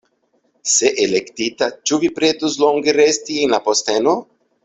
Se 0.75 0.89
elektita, 1.03 1.67
ĉu 1.89 1.99
vi 2.05 2.09
pretus 2.17 2.57
longe 2.63 2.97
resti 3.01 3.39
en 3.45 3.55
la 3.57 3.61
posteno? 3.69 4.19